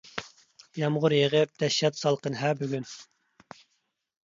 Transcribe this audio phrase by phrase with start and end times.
[0.83, 2.91] يامغۇر يېغىپ دەھشەت سالقىن-ھە بۈگۈن.